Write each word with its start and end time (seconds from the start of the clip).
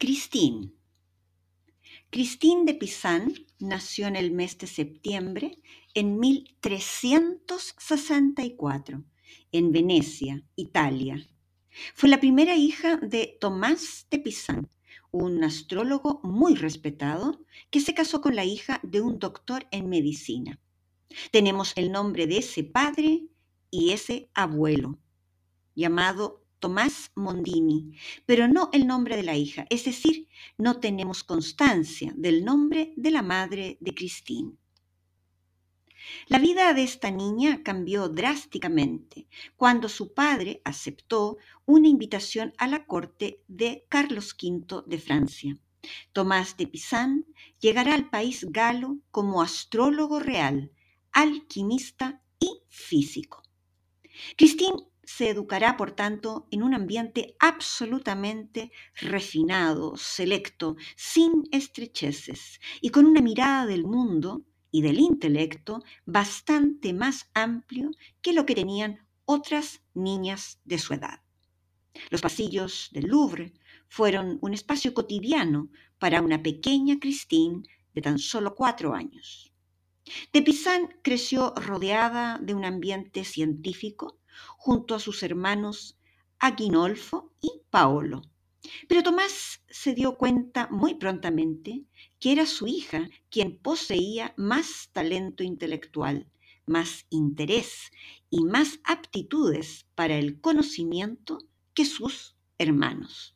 Christine. 0.00 0.72
Christine 2.08 2.64
de 2.64 2.72
Pizan 2.72 3.34
nació 3.58 4.06
en 4.06 4.16
el 4.16 4.30
mes 4.30 4.56
de 4.56 4.66
septiembre 4.66 5.58
en 5.92 6.18
1364 6.18 9.04
en 9.52 9.72
Venecia, 9.72 10.42
Italia. 10.56 11.28
Fue 11.94 12.08
la 12.08 12.18
primera 12.18 12.56
hija 12.56 12.96
de 12.96 13.36
Tomás 13.42 14.06
de 14.10 14.20
Pizan, 14.20 14.70
un 15.10 15.44
astrólogo 15.44 16.20
muy 16.22 16.54
respetado 16.54 17.44
que 17.68 17.80
se 17.80 17.92
casó 17.92 18.22
con 18.22 18.34
la 18.34 18.46
hija 18.46 18.80
de 18.82 19.02
un 19.02 19.18
doctor 19.18 19.66
en 19.70 19.90
medicina. 19.90 20.58
Tenemos 21.30 21.74
el 21.76 21.92
nombre 21.92 22.26
de 22.26 22.38
ese 22.38 22.64
padre 22.64 23.26
y 23.70 23.90
ese 23.90 24.30
abuelo, 24.32 24.98
llamado 25.74 26.39
Tomás 26.60 27.10
Mondini, 27.14 27.96
pero 28.26 28.46
no 28.46 28.68
el 28.72 28.86
nombre 28.86 29.16
de 29.16 29.22
la 29.22 29.36
hija, 29.36 29.66
es 29.70 29.84
decir, 29.84 30.28
no 30.58 30.78
tenemos 30.78 31.24
constancia 31.24 32.12
del 32.16 32.44
nombre 32.44 32.92
de 32.96 33.10
la 33.10 33.22
madre 33.22 33.78
de 33.80 33.94
Christine. 33.94 34.52
La 36.26 36.38
vida 36.38 36.72
de 36.74 36.82
esta 36.82 37.10
niña 37.10 37.62
cambió 37.62 38.08
drásticamente 38.08 39.26
cuando 39.56 39.88
su 39.88 40.12
padre 40.14 40.60
aceptó 40.64 41.38
una 41.66 41.88
invitación 41.88 42.52
a 42.58 42.66
la 42.66 42.86
corte 42.86 43.42
de 43.48 43.84
Carlos 43.88 44.34
V 44.40 44.82
de 44.86 44.98
Francia. 44.98 45.58
Tomás 46.12 46.56
de 46.56 46.66
Pizan 46.66 47.26
llegará 47.58 47.94
al 47.94 48.10
país 48.10 48.46
galo 48.50 48.98
como 49.10 49.40
astrólogo 49.42 50.20
real, 50.20 50.72
alquimista 51.12 52.22
y 52.38 52.62
físico. 52.68 53.42
Christine 54.36 54.89
se 55.16 55.28
educará, 55.28 55.76
por 55.76 55.90
tanto, 55.90 56.46
en 56.52 56.62
un 56.62 56.72
ambiente 56.72 57.34
absolutamente 57.40 58.70
refinado, 58.94 59.96
selecto, 59.96 60.76
sin 60.96 61.48
estrecheces 61.50 62.60
y 62.80 62.90
con 62.90 63.06
una 63.06 63.20
mirada 63.20 63.66
del 63.66 63.84
mundo 63.84 64.42
y 64.70 64.82
del 64.82 65.00
intelecto 65.00 65.82
bastante 66.06 66.92
más 66.92 67.28
amplio 67.34 67.90
que 68.22 68.32
lo 68.32 68.46
que 68.46 68.54
tenían 68.54 69.04
otras 69.24 69.82
niñas 69.94 70.60
de 70.64 70.78
su 70.78 70.94
edad. 70.94 71.20
Los 72.10 72.20
pasillos 72.20 72.88
del 72.92 73.08
Louvre 73.08 73.52
fueron 73.88 74.38
un 74.42 74.54
espacio 74.54 74.94
cotidiano 74.94 75.70
para 75.98 76.22
una 76.22 76.40
pequeña 76.40 77.00
Christine 77.00 77.64
de 77.94 78.00
tan 78.00 78.18
solo 78.20 78.54
cuatro 78.54 78.94
años. 78.94 79.52
De 80.32 80.40
Pizan 80.40 80.88
creció 81.02 81.52
rodeada 81.56 82.38
de 82.38 82.54
un 82.54 82.64
ambiente 82.64 83.24
científico 83.24 84.19
junto 84.56 84.94
a 84.94 85.00
sus 85.00 85.22
hermanos 85.22 85.98
Aguinolfo 86.38 87.32
y 87.40 87.62
Paolo. 87.70 88.22
Pero 88.88 89.02
Tomás 89.02 89.62
se 89.68 89.94
dio 89.94 90.16
cuenta 90.16 90.68
muy 90.70 90.94
prontamente 90.94 91.84
que 92.18 92.32
era 92.32 92.46
su 92.46 92.66
hija 92.66 93.08
quien 93.30 93.56
poseía 93.58 94.34
más 94.36 94.90
talento 94.92 95.42
intelectual, 95.42 96.30
más 96.66 97.06
interés 97.10 97.90
y 98.28 98.44
más 98.44 98.80
aptitudes 98.84 99.86
para 99.94 100.16
el 100.16 100.40
conocimiento 100.40 101.38
que 101.74 101.84
sus 101.84 102.36
hermanos. 102.58 103.34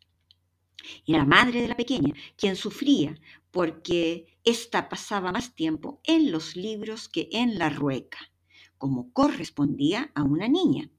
Era 1.07 1.19
la 1.19 1.25
madre 1.25 1.63
de 1.63 1.69
la 1.69 1.77
pequeña 1.77 2.15
quien 2.37 2.57
sufría 2.57 3.19
porque 3.51 4.39
ésta 4.45 4.89
pasaba 4.89 5.33
más 5.33 5.55
tiempo 5.55 6.01
en 6.05 6.31
los 6.31 6.57
libros 6.57 7.09
que 7.09 7.29
en 7.33 7.59
la 7.59 7.71
rueca, 7.71 8.19
como 8.77 9.13
correspondía 9.13 10.11
a 10.15 10.23
una 10.23 10.49
niña. 10.49 10.91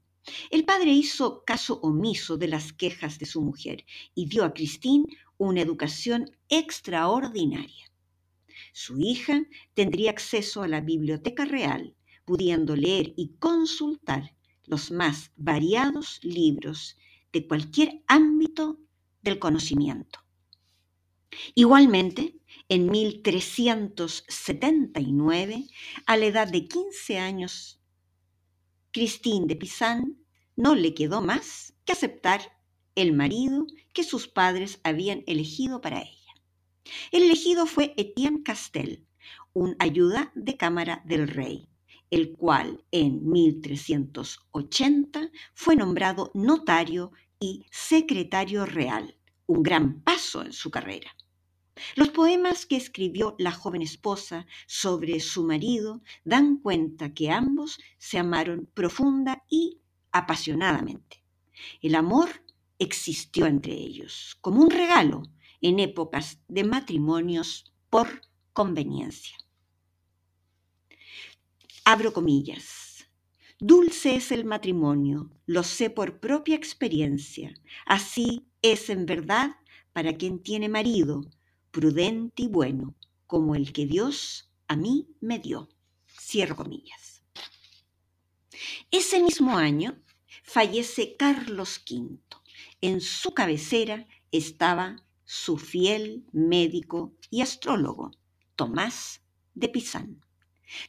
El 0.50 0.64
padre 0.64 0.90
hizo 0.90 1.44
caso 1.44 1.80
omiso 1.82 2.36
de 2.36 2.48
las 2.48 2.72
quejas 2.72 3.18
de 3.18 3.26
su 3.26 3.42
mujer 3.42 3.84
y 4.14 4.26
dio 4.26 4.44
a 4.44 4.52
Christine 4.52 5.06
una 5.38 5.60
educación 5.60 6.30
extraordinaria. 6.48 7.90
Su 8.72 8.98
hija 8.98 9.44
tendría 9.74 10.10
acceso 10.10 10.62
a 10.62 10.68
la 10.68 10.80
biblioteca 10.80 11.44
real, 11.44 11.94
pudiendo 12.24 12.76
leer 12.76 13.12
y 13.16 13.34
consultar 13.38 14.34
los 14.64 14.90
más 14.90 15.30
variados 15.36 16.18
libros 16.22 16.96
de 17.32 17.46
cualquier 17.46 18.02
ámbito 18.06 18.80
del 19.22 19.38
conocimiento. 19.38 20.20
Igualmente, 21.54 22.34
en 22.68 22.90
1379, 22.90 25.66
a 26.06 26.16
la 26.16 26.26
edad 26.26 26.48
de 26.48 26.66
15 26.66 27.18
años, 27.18 27.78
Christine 28.96 29.46
de 29.46 29.56
Pizan 29.56 30.16
no 30.56 30.74
le 30.74 30.94
quedó 30.94 31.20
más 31.20 31.74
que 31.84 31.92
aceptar 31.92 32.40
el 32.94 33.12
marido 33.12 33.66
que 33.92 34.04
sus 34.04 34.26
padres 34.26 34.80
habían 34.84 35.22
elegido 35.26 35.82
para 35.82 36.00
ella. 36.00 36.32
El 37.12 37.24
elegido 37.24 37.66
fue 37.66 37.92
Etienne 37.98 38.42
Castel, 38.42 39.06
un 39.52 39.76
ayuda 39.80 40.32
de 40.34 40.56
cámara 40.56 41.02
del 41.04 41.28
rey, 41.28 41.68
el 42.10 42.32
cual 42.38 42.86
en 42.90 43.30
1380 43.30 45.30
fue 45.52 45.76
nombrado 45.76 46.30
notario 46.32 47.12
y 47.38 47.66
secretario 47.70 48.64
real, 48.64 49.14
un 49.44 49.62
gran 49.62 50.00
paso 50.00 50.40
en 50.40 50.54
su 50.54 50.70
carrera. 50.70 51.14
Los 51.94 52.08
poemas 52.08 52.66
que 52.66 52.76
escribió 52.76 53.34
la 53.38 53.52
joven 53.52 53.82
esposa 53.82 54.46
sobre 54.66 55.20
su 55.20 55.44
marido 55.44 56.02
dan 56.24 56.58
cuenta 56.58 57.12
que 57.12 57.30
ambos 57.30 57.78
se 57.98 58.18
amaron 58.18 58.68
profunda 58.72 59.44
y 59.50 59.80
apasionadamente. 60.10 61.22
El 61.82 61.94
amor 61.94 62.28
existió 62.78 63.46
entre 63.46 63.72
ellos 63.72 64.36
como 64.40 64.62
un 64.62 64.70
regalo 64.70 65.22
en 65.60 65.78
épocas 65.78 66.38
de 66.48 66.64
matrimonios 66.64 67.72
por 67.90 68.22
conveniencia. 68.52 69.36
Abro 71.84 72.12
comillas. 72.12 73.06
Dulce 73.58 74.16
es 74.16 74.32
el 74.32 74.44
matrimonio, 74.44 75.30
lo 75.46 75.62
sé 75.62 75.88
por 75.88 76.20
propia 76.20 76.56
experiencia. 76.56 77.54
Así 77.86 78.46
es 78.60 78.90
en 78.90 79.06
verdad 79.06 79.56
para 79.92 80.14
quien 80.14 80.42
tiene 80.42 80.68
marido, 80.68 81.22
prudente 81.76 82.44
y 82.44 82.48
bueno, 82.48 82.94
como 83.26 83.54
el 83.54 83.70
que 83.74 83.84
Dios 83.84 84.50
a 84.66 84.76
mí 84.76 85.08
me 85.20 85.38
dio. 85.38 85.68
Cierro 86.08 86.56
comillas. 86.56 87.22
Ese 88.90 89.22
mismo 89.22 89.58
año 89.58 90.02
fallece 90.42 91.16
Carlos 91.18 91.82
V. 91.86 92.18
En 92.80 93.02
su 93.02 93.34
cabecera 93.34 94.08
estaba 94.32 95.04
su 95.26 95.58
fiel 95.58 96.24
médico 96.32 97.12
y 97.28 97.42
astrólogo, 97.42 98.10
Tomás 98.54 99.20
de 99.52 99.68
Pizan. 99.68 100.24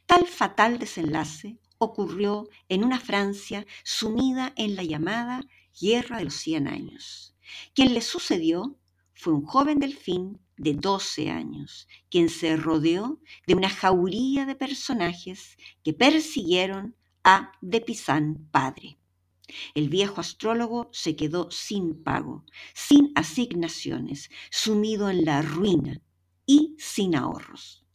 Tal 0.05 0.25
fatal 0.25 0.79
desenlace 0.79 1.57
ocurrió 1.79 2.47
en 2.69 2.85
una 2.85 3.01
Francia 3.01 3.67
sumida 3.83 4.53
en 4.55 4.77
la 4.77 4.83
llamada 4.83 5.45
Guerra 5.81 6.19
de 6.19 6.23
los 6.23 6.35
Cien 6.35 6.69
Años. 6.69 7.35
Quien 7.73 7.93
le 7.93 8.01
sucedió 8.01 8.79
fue 9.17 9.33
un 9.33 9.45
joven 9.45 9.79
delfín 9.79 10.39
de 10.57 10.75
12 10.75 11.31
años, 11.31 11.87
quien 12.09 12.29
se 12.29 12.55
rodeó 12.55 13.19
de 13.47 13.55
una 13.55 13.69
jauría 13.69 14.45
de 14.45 14.55
personajes 14.55 15.57
que 15.83 15.93
persiguieron 15.93 16.95
a 17.23 17.51
De 17.61 17.81
Pizan 17.81 18.47
padre. 18.51 18.99
El 19.73 19.89
viejo 19.89 20.21
astrólogo 20.21 20.89
se 20.91 21.15
quedó 21.15 21.49
sin 21.49 22.03
pago, 22.03 22.45
sin 22.75 23.11
asignaciones, 23.15 24.29
sumido 24.51 25.09
en 25.09 25.25
la 25.25 25.41
ruina 25.41 25.99
y 26.45 26.75
sin 26.77 27.15
ahorros. 27.15 27.85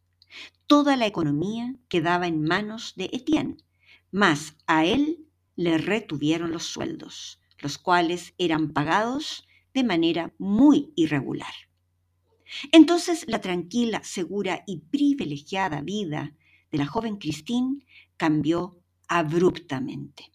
Toda 0.66 0.96
la 0.96 1.06
economía 1.06 1.76
quedaba 1.88 2.26
en 2.26 2.42
manos 2.42 2.94
de 2.96 3.10
Etienne, 3.12 3.58
mas 4.10 4.56
a 4.66 4.84
él 4.84 5.28
le 5.54 5.78
retuvieron 5.78 6.50
los 6.50 6.64
sueldos, 6.64 7.40
los 7.58 7.78
cuales 7.78 8.34
eran 8.38 8.72
pagados 8.72 9.46
de 9.74 9.84
manera 9.84 10.34
muy 10.38 10.92
irregular. 10.96 11.52
Entonces 12.70 13.24
la 13.28 13.40
tranquila, 13.40 14.02
segura 14.04 14.62
y 14.66 14.78
privilegiada 14.78 15.80
vida 15.80 16.34
de 16.70 16.78
la 16.78 16.86
joven 16.86 17.16
Christine 17.16 17.84
cambió 18.16 18.78
abruptamente. 19.08 20.30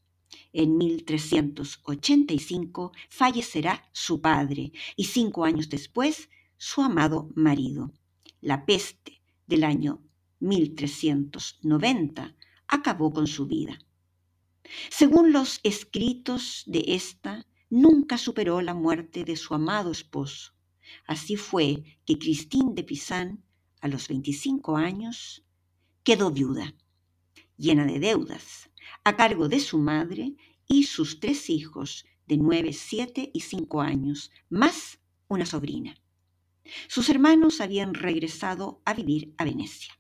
En 0.54 0.78
1385 0.78 2.92
fallecerá 3.10 3.90
su 3.92 4.22
padre 4.22 4.72
y 4.96 5.06
cinco 5.06 5.46
años 5.46 5.70
después 5.70 6.30
su 6.58 6.82
amado 6.82 7.30
marido. 7.36 7.92
La 8.42 8.66
peste 8.66 9.22
del 9.46 9.64
año 9.64 10.04
1390 10.40 12.36
acabó 12.68 13.12
con 13.12 13.28
su 13.28 13.48
vida. 13.48 13.80
Según 14.90 15.32
los 15.32 15.60
escritos 15.64 16.64
de 16.66 16.84
esta, 16.88 17.46
nunca 17.70 18.18
superó 18.18 18.62
la 18.62 18.74
muerte 18.74 19.24
de 19.24 19.36
su 19.36 19.54
amado 19.54 19.92
esposo. 19.92 20.54
Así 21.06 21.36
fue 21.36 21.84
que 22.06 22.18
Christine 22.18 22.74
de 22.74 22.84
Pizan, 22.84 23.44
a 23.82 23.88
los 23.88 24.08
25 24.08 24.78
años, 24.78 25.44
quedó 26.04 26.32
viuda, 26.32 26.74
llena 27.58 27.86
de 27.86 28.00
deudas, 28.00 28.70
a 29.04 29.16
cargo 29.16 29.48
de 29.48 29.60
su 29.60 29.80
madre 29.80 30.36
y 30.68 30.84
sus 30.84 31.20
tres 31.20 31.50
hijos 31.50 32.06
de 32.26 32.38
9, 32.38 32.74
7 32.74 33.32
y 33.34 33.40
5 33.42 33.82
años, 33.82 34.32
más 34.50 35.00
una 35.28 35.46
sobrina. 35.46 35.96
Sus 36.88 37.10
hermanos 37.10 37.62
habían 37.62 37.94
regresado 37.94 38.82
a 38.86 38.94
vivir 38.94 39.34
a 39.38 39.46
Venecia. 39.46 39.98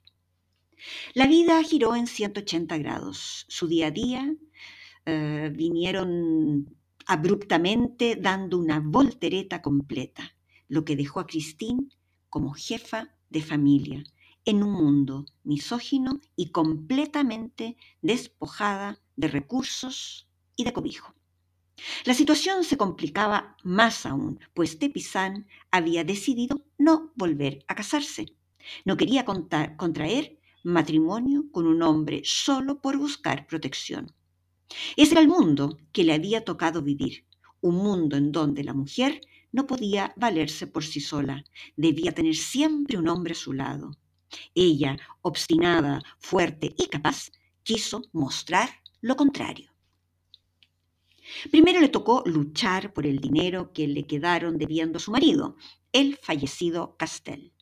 La 1.13 1.27
vida 1.27 1.61
giró 1.63 1.95
en 1.95 2.07
180 2.07 2.77
grados. 2.77 3.45
Su 3.47 3.67
día 3.67 3.87
a 3.87 3.91
día 3.91 4.35
eh, 5.05 5.51
vinieron 5.53 6.76
abruptamente 7.07 8.15
dando 8.15 8.57
una 8.57 8.79
voltereta 8.79 9.61
completa, 9.61 10.35
lo 10.67 10.83
que 10.85 10.95
dejó 10.95 11.21
a 11.21 11.27
Christine 11.27 11.87
como 12.29 12.53
jefa 12.53 13.15
de 13.29 13.41
familia 13.41 14.03
en 14.45 14.63
un 14.63 14.71
mundo 14.71 15.25
misógino 15.43 16.21
y 16.35 16.51
completamente 16.51 17.75
despojada 18.01 18.99
de 19.15 19.27
recursos 19.27 20.27
y 20.55 20.63
de 20.63 20.73
cobijo. 20.73 21.13
La 22.05 22.13
situación 22.13 22.63
se 22.63 22.77
complicaba 22.77 23.55
más 23.63 24.05
aún, 24.05 24.39
pues 24.53 24.79
Tepizán 24.79 25.47
había 25.69 26.03
decidido 26.03 26.61
no 26.77 27.11
volver 27.15 27.63
a 27.67 27.75
casarse. 27.75 28.25
No 28.83 28.97
quería 28.97 29.25
contraer 29.25 30.39
matrimonio 30.63 31.45
con 31.51 31.67
un 31.67 31.81
hombre 31.83 32.21
solo 32.23 32.81
por 32.81 32.97
buscar 32.97 33.47
protección. 33.47 34.13
Ese 34.95 35.13
era 35.13 35.21
el 35.21 35.27
mundo 35.27 35.77
que 35.91 36.03
le 36.03 36.13
había 36.13 36.43
tocado 36.43 36.81
vivir, 36.81 37.25
un 37.61 37.75
mundo 37.75 38.17
en 38.17 38.31
donde 38.31 38.63
la 38.63 38.73
mujer 38.73 39.21
no 39.51 39.65
podía 39.65 40.13
valerse 40.17 40.67
por 40.67 40.83
sí 40.83 40.99
sola, 40.99 41.43
debía 41.75 42.11
tener 42.11 42.35
siempre 42.35 42.97
un 42.97 43.07
hombre 43.07 43.33
a 43.33 43.35
su 43.35 43.53
lado. 43.53 43.91
Ella, 44.53 44.97
obstinada, 45.21 46.01
fuerte 46.19 46.75
y 46.77 46.87
capaz, 46.87 47.31
quiso 47.63 48.01
mostrar 48.11 48.69
lo 49.01 49.15
contrario. 49.15 49.71
Primero 51.51 51.81
le 51.81 51.89
tocó 51.89 52.23
luchar 52.25 52.93
por 52.93 53.05
el 53.05 53.19
dinero 53.19 53.73
que 53.73 53.87
le 53.87 54.05
quedaron 54.05 54.57
debiendo 54.57 54.97
a 54.97 55.01
su 55.01 55.11
marido, 55.11 55.57
el 55.91 56.17
fallecido 56.17 56.95
Castel. 56.97 57.53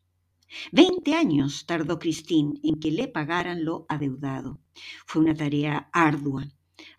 Veinte 0.72 1.16
años 1.16 1.66
tardó 1.66 1.98
Christine 1.98 2.60
en 2.63 2.80
que 2.80 2.92
le 2.92 3.07
pagaran 3.07 3.66
lo 3.66 3.86
adeudado. 3.90 4.60
Fue 5.06 5.22
una 5.22 5.36
tarea 5.36 5.90
ardua, 5.92 6.48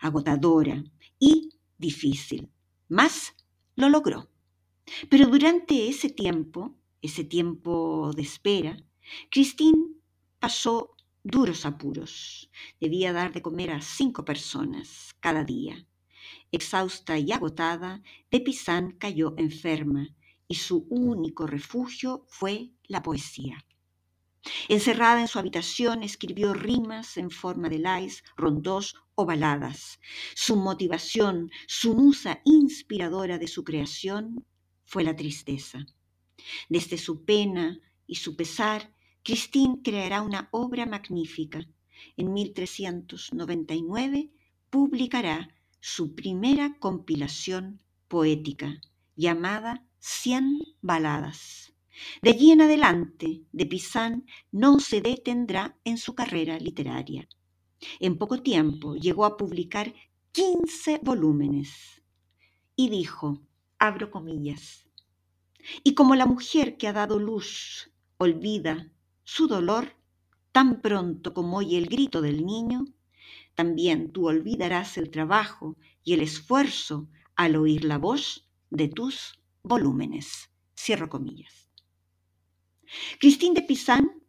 agotadora 0.00 0.84
y 1.18 1.50
difícil, 1.78 2.50
mas 2.88 3.34
lo 3.74 3.88
logró. 3.88 4.28
Pero 5.10 5.26
durante 5.26 5.88
ese 5.88 6.08
tiempo, 6.08 6.76
ese 7.02 7.24
tiempo 7.24 8.12
de 8.14 8.22
espera, 8.22 8.76
Christine 9.30 9.94
pasó 10.38 10.96
duros 11.22 11.66
apuros. 11.66 12.50
Debía 12.80 13.12
dar 13.12 13.32
de 13.32 13.42
comer 13.42 13.72
a 13.72 13.80
cinco 13.80 14.24
personas 14.24 15.14
cada 15.20 15.44
día. 15.44 15.86
Exhausta 16.52 17.18
y 17.18 17.32
agotada, 17.32 18.02
de 18.30 18.40
Pizan 18.40 18.92
cayó 18.92 19.34
enferma 19.36 20.14
y 20.48 20.54
su 20.54 20.86
único 20.88 21.46
refugio 21.46 22.24
fue 22.28 22.70
la 22.84 23.02
poesía. 23.02 23.65
Encerrada 24.68 25.20
en 25.20 25.28
su 25.28 25.38
habitación, 25.38 26.02
escribió 26.02 26.54
rimas 26.54 27.16
en 27.16 27.30
forma 27.30 27.68
de 27.68 27.78
lais, 27.78 28.24
rondós 28.36 28.94
o 29.14 29.24
baladas. 29.24 30.00
Su 30.34 30.56
motivación, 30.56 31.50
su 31.66 31.94
musa 31.94 32.40
inspiradora 32.44 33.38
de 33.38 33.48
su 33.48 33.64
creación, 33.64 34.44
fue 34.84 35.04
la 35.04 35.16
tristeza. 35.16 35.86
Desde 36.68 36.98
su 36.98 37.24
pena 37.24 37.80
y 38.06 38.16
su 38.16 38.36
pesar, 38.36 38.92
Christine 39.22 39.80
creará 39.82 40.22
una 40.22 40.48
obra 40.52 40.86
magnífica. 40.86 41.66
En 42.16 42.32
1399 42.32 44.30
publicará 44.70 45.50
su 45.80 46.14
primera 46.14 46.76
compilación 46.78 47.82
poética, 48.08 48.80
llamada 49.16 49.84
Cien 49.98 50.60
Baladas. 50.82 51.75
De 52.22 52.30
allí 52.30 52.50
en 52.50 52.62
adelante, 52.62 53.42
de 53.52 53.66
Pizan 53.66 54.26
no 54.52 54.80
se 54.80 55.00
detendrá 55.00 55.78
en 55.84 55.98
su 55.98 56.14
carrera 56.14 56.58
literaria. 56.58 57.28
En 58.00 58.18
poco 58.18 58.42
tiempo 58.42 58.96
llegó 58.96 59.24
a 59.24 59.36
publicar 59.36 59.94
15 60.32 61.00
volúmenes 61.02 62.02
y 62.74 62.88
dijo, 62.88 63.42
abro 63.78 64.10
comillas, 64.10 64.86
y 65.82 65.94
como 65.94 66.14
la 66.14 66.26
mujer 66.26 66.76
que 66.76 66.88
ha 66.88 66.92
dado 66.92 67.18
luz 67.18 67.90
olvida 68.18 68.90
su 69.24 69.48
dolor 69.48 69.96
tan 70.52 70.80
pronto 70.80 71.34
como 71.34 71.58
oye 71.58 71.76
el 71.76 71.86
grito 71.86 72.20
del 72.22 72.46
niño, 72.46 72.84
también 73.54 74.12
tú 74.12 74.28
olvidarás 74.28 74.96
el 74.96 75.10
trabajo 75.10 75.76
y 76.04 76.14
el 76.14 76.20
esfuerzo 76.20 77.08
al 77.34 77.56
oír 77.56 77.84
la 77.84 77.98
voz 77.98 78.48
de 78.70 78.88
tus 78.88 79.40
volúmenes. 79.62 80.50
Cierro 80.74 81.08
comillas. 81.08 81.65
Christine 83.20 83.54
de 83.54 83.62
Pizan, 83.62 84.22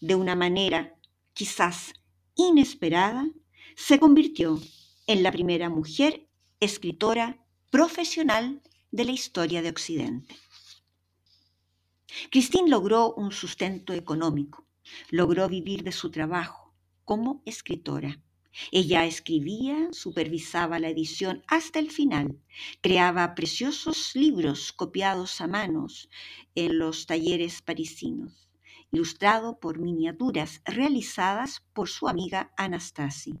de 0.00 0.14
una 0.14 0.34
manera 0.34 0.98
quizás 1.32 1.92
inesperada, 2.34 3.28
se 3.76 3.98
convirtió 3.98 4.60
en 5.06 5.22
la 5.22 5.32
primera 5.32 5.68
mujer 5.68 6.28
escritora 6.60 7.44
profesional 7.70 8.62
de 8.90 9.04
la 9.04 9.12
historia 9.12 9.62
de 9.62 9.68
Occidente. 9.68 10.36
Christine 12.30 12.70
logró 12.70 13.12
un 13.14 13.32
sustento 13.32 13.92
económico, 13.92 14.66
logró 15.10 15.48
vivir 15.48 15.82
de 15.82 15.92
su 15.92 16.10
trabajo 16.10 16.74
como 17.04 17.42
escritora. 17.44 18.20
Ella 18.70 19.04
escribía, 19.04 19.88
supervisaba 19.92 20.78
la 20.78 20.88
edición 20.88 21.42
hasta 21.46 21.78
el 21.78 21.90
final, 21.90 22.38
creaba 22.80 23.34
preciosos 23.34 24.14
libros 24.14 24.72
copiados 24.72 25.40
a 25.40 25.46
manos 25.46 26.08
en 26.54 26.78
los 26.78 27.06
talleres 27.06 27.62
parisinos, 27.62 28.48
ilustrado 28.92 29.58
por 29.58 29.78
miniaturas 29.78 30.62
realizadas 30.64 31.62
por 31.72 31.88
su 31.88 32.08
amiga 32.08 32.52
Anastasia, 32.56 33.40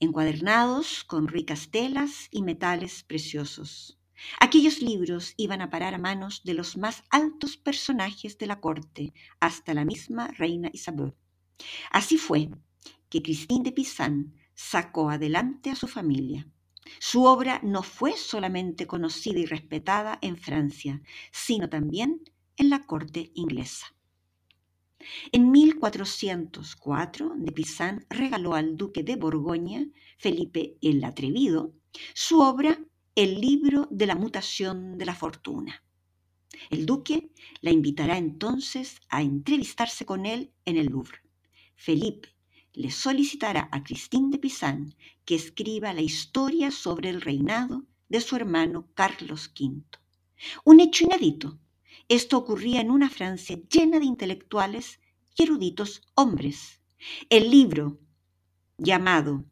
encuadernados 0.00 1.04
con 1.04 1.28
ricas 1.28 1.70
telas 1.70 2.28
y 2.30 2.42
metales 2.42 3.02
preciosos. 3.02 3.98
Aquellos 4.38 4.80
libros 4.80 5.34
iban 5.36 5.60
a 5.60 5.70
parar 5.70 5.94
a 5.94 5.98
manos 5.98 6.42
de 6.44 6.54
los 6.54 6.76
más 6.76 7.02
altos 7.10 7.56
personajes 7.56 8.38
de 8.38 8.46
la 8.46 8.60
corte, 8.60 9.12
hasta 9.40 9.74
la 9.74 9.84
misma 9.84 10.28
reina 10.28 10.70
Isabel. 10.72 11.14
Así 11.90 12.16
fue 12.16 12.50
que 13.14 13.22
Christine 13.22 13.62
de 13.62 13.70
Pizan 13.70 14.34
sacó 14.56 15.08
adelante 15.08 15.70
a 15.70 15.76
su 15.76 15.86
familia. 15.86 16.48
Su 16.98 17.26
obra 17.26 17.60
no 17.62 17.84
fue 17.84 18.16
solamente 18.16 18.88
conocida 18.88 19.38
y 19.38 19.46
respetada 19.46 20.18
en 20.20 20.36
Francia, 20.36 21.00
sino 21.30 21.68
también 21.68 22.24
en 22.56 22.70
la 22.70 22.80
corte 22.82 23.30
inglesa. 23.36 23.86
En 25.30 25.52
1404, 25.52 27.34
de 27.36 27.52
Pizan 27.52 28.04
regaló 28.10 28.54
al 28.54 28.76
duque 28.76 29.04
de 29.04 29.14
Borgoña, 29.14 29.86
Felipe 30.18 30.76
el 30.82 31.04
Atrevido, 31.04 31.72
su 32.14 32.40
obra 32.40 32.80
El 33.14 33.40
libro 33.40 33.86
de 33.92 34.06
la 34.06 34.16
mutación 34.16 34.98
de 34.98 35.06
la 35.06 35.14
fortuna. 35.14 35.84
El 36.68 36.84
duque 36.84 37.30
la 37.60 37.70
invitará 37.70 38.18
entonces 38.18 39.00
a 39.08 39.22
entrevistarse 39.22 40.04
con 40.04 40.26
él 40.26 40.52
en 40.64 40.78
el 40.78 40.86
Louvre. 40.86 41.18
Felipe 41.76 42.33
le 42.74 42.90
solicitará 42.90 43.68
a 43.70 43.84
Christine 43.84 44.30
de 44.30 44.38
Pizan 44.38 44.94
que 45.24 45.36
escriba 45.36 45.92
la 45.92 46.00
historia 46.02 46.70
sobre 46.72 47.08
el 47.08 47.20
reinado 47.20 47.84
de 48.08 48.20
su 48.20 48.34
hermano 48.34 48.88
Carlos 48.94 49.52
V. 49.58 49.82
Un 50.64 50.80
hecho 50.80 51.04
inédito. 51.04 51.58
Esto 52.08 52.36
ocurría 52.36 52.80
en 52.80 52.90
una 52.90 53.08
Francia 53.08 53.58
llena 53.70 54.00
de 54.00 54.06
intelectuales 54.06 55.00
y 55.36 55.44
eruditos 55.44 56.02
hombres. 56.14 56.80
El 57.30 57.50
libro 57.50 58.00
llamado 58.76 59.44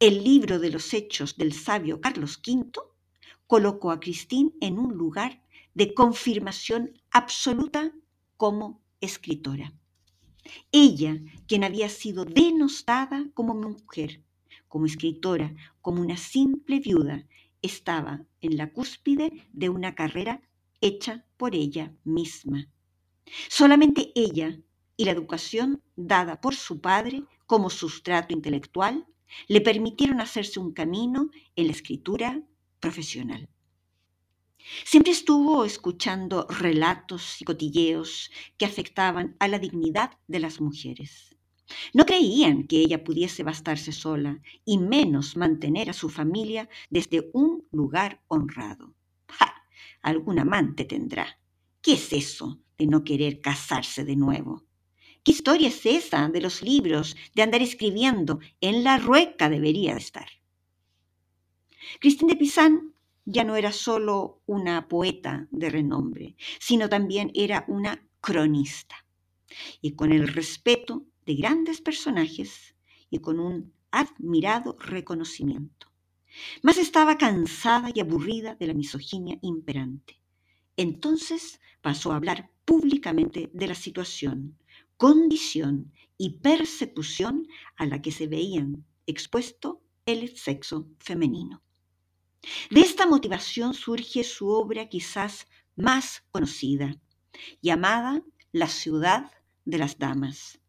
El 0.00 0.24
libro 0.24 0.58
de 0.58 0.70
los 0.70 0.92
hechos 0.92 1.36
del 1.36 1.52
sabio 1.52 2.00
Carlos 2.00 2.40
V 2.44 2.72
colocó 3.46 3.92
a 3.92 4.00
Christine 4.00 4.50
en 4.60 4.78
un 4.78 4.94
lugar 4.94 5.40
de 5.74 5.94
confirmación 5.94 7.00
absoluta 7.12 7.92
como 8.36 8.82
escritora. 9.00 9.72
Ella, 10.72 11.20
quien 11.46 11.64
había 11.64 11.88
sido 11.88 12.24
denostada 12.24 13.26
como 13.34 13.54
mujer, 13.54 14.22
como 14.68 14.86
escritora, 14.86 15.54
como 15.80 16.02
una 16.02 16.16
simple 16.16 16.80
viuda, 16.80 17.26
estaba 17.62 18.24
en 18.40 18.56
la 18.56 18.72
cúspide 18.72 19.46
de 19.52 19.68
una 19.68 19.94
carrera 19.94 20.42
hecha 20.80 21.24
por 21.36 21.54
ella 21.54 21.94
misma. 22.04 22.68
Solamente 23.48 24.12
ella 24.14 24.58
y 24.96 25.04
la 25.04 25.12
educación 25.12 25.82
dada 25.96 26.40
por 26.40 26.54
su 26.54 26.80
padre 26.80 27.24
como 27.46 27.70
sustrato 27.70 28.34
intelectual 28.34 29.06
le 29.48 29.60
permitieron 29.60 30.20
hacerse 30.20 30.60
un 30.60 30.72
camino 30.72 31.30
en 31.56 31.66
la 31.66 31.72
escritura 31.72 32.42
profesional. 32.80 33.48
Siempre 34.84 35.12
estuvo 35.12 35.64
escuchando 35.64 36.46
relatos 36.48 37.40
y 37.40 37.44
cotilleos 37.44 38.30
que 38.56 38.64
afectaban 38.64 39.36
a 39.38 39.48
la 39.48 39.58
dignidad 39.58 40.18
de 40.26 40.40
las 40.40 40.60
mujeres. 40.60 41.36
No 41.92 42.04
creían 42.06 42.66
que 42.66 42.78
ella 42.78 43.04
pudiese 43.04 43.42
bastarse 43.42 43.92
sola 43.92 44.40
y 44.64 44.78
menos 44.78 45.36
mantener 45.36 45.90
a 45.90 45.94
su 45.94 46.08
familia 46.08 46.68
desde 46.90 47.30
un 47.32 47.66
lugar 47.72 48.22
honrado. 48.28 48.94
¡Ja! 49.28 49.54
Algún 50.02 50.38
amante 50.38 50.84
tendrá. 50.84 51.38
¿Qué 51.80 51.94
es 51.94 52.12
eso 52.12 52.60
de 52.78 52.86
no 52.86 53.04
querer 53.04 53.40
casarse 53.40 54.04
de 54.04 54.16
nuevo? 54.16 54.64
¿Qué 55.22 55.32
historia 55.32 55.68
es 55.68 55.84
esa 55.86 56.28
de 56.28 56.40
los 56.40 56.62
libros, 56.62 57.16
de 57.34 57.42
andar 57.42 57.62
escribiendo? 57.62 58.40
En 58.60 58.84
la 58.84 58.98
rueca 58.98 59.48
debería 59.48 59.92
de 59.92 60.00
estar. 60.00 60.28
Cristín 61.98 62.28
de 62.28 62.36
Pizán 62.36 62.93
ya 63.24 63.44
no 63.44 63.56
era 63.56 63.72
solo 63.72 64.42
una 64.46 64.88
poeta 64.88 65.48
de 65.50 65.70
renombre, 65.70 66.36
sino 66.58 66.88
también 66.88 67.30
era 67.34 67.64
una 67.68 68.06
cronista. 68.20 68.96
Y 69.80 69.92
con 69.92 70.12
el 70.12 70.28
respeto 70.28 71.06
de 71.24 71.34
grandes 71.34 71.80
personajes 71.80 72.74
y 73.10 73.18
con 73.18 73.38
un 73.38 73.72
admirado 73.90 74.76
reconocimiento. 74.78 75.92
Más 76.62 76.78
estaba 76.78 77.16
cansada 77.16 77.90
y 77.94 78.00
aburrida 78.00 78.56
de 78.56 78.66
la 78.66 78.74
misoginia 78.74 79.38
imperante. 79.40 80.20
Entonces 80.76 81.60
pasó 81.80 82.12
a 82.12 82.16
hablar 82.16 82.50
públicamente 82.64 83.50
de 83.52 83.66
la 83.68 83.74
situación, 83.74 84.58
condición 84.96 85.92
y 86.18 86.38
persecución 86.38 87.46
a 87.76 87.86
la 87.86 88.02
que 88.02 88.10
se 88.10 88.26
veían 88.26 88.84
expuesto 89.06 89.82
el 90.06 90.36
sexo 90.36 90.88
femenino. 90.98 91.63
De 92.70 92.80
esta 92.80 93.06
motivación 93.06 93.74
surge 93.74 94.24
su 94.24 94.48
obra 94.48 94.88
quizás 94.88 95.46
más 95.76 96.24
conocida, 96.30 96.96
llamada 97.62 98.22
La 98.52 98.68
ciudad 98.68 99.30
de 99.64 99.78
las 99.78 99.98
damas. 99.98 100.60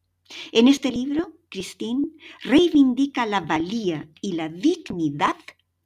En 0.52 0.68
este 0.68 0.92
libro, 0.92 1.38
Christine 1.50 2.08
reivindica 2.42 3.26
la 3.26 3.42
valía 3.42 4.10
y 4.22 4.34
la 4.34 4.50
dignidad 4.50 5.38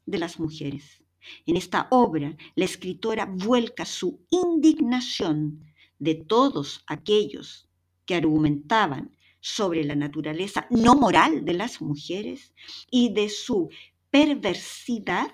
de 0.06 0.18
las 0.18 0.40
mujeres. 0.40 1.04
En 1.46 1.58
esta 1.58 1.88
obra, 1.92 2.36
la 2.56 2.66
escritora 2.66 3.26
vuelca 3.26 3.86
su 3.86 4.26
indignación 4.30 5.66
de 6.00 6.16
todos 6.16 6.84
aquellos 6.88 7.68
que 8.06 8.16
argumentaban 8.16 9.16
sobre 9.42 9.84
la 9.84 9.96
naturaleza 9.96 10.68
no 10.70 10.96
moral 10.96 11.46
de 11.46 11.54
las 11.54 11.82
mujeres 11.82 12.54
y 12.90 13.14
de 13.14 13.30
su 13.30 13.70
perversidad 14.10 15.34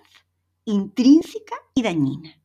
intrínseca 0.66 1.56
y 1.76 1.84
dañina. 1.84 2.42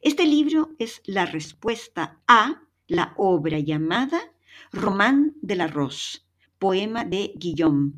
Este 0.00 0.24
libro 0.24 0.70
es 0.78 1.02
la 1.04 1.26
respuesta 1.26 2.20
a 2.26 2.62
la 2.88 3.14
obra 3.16 3.58
llamada 3.58 4.32
Román 4.72 5.34
de 5.42 5.56
la 5.56 5.66
Rose, 5.66 6.20
poema 6.58 7.04
de 7.04 7.32
Guillaume 7.36 7.92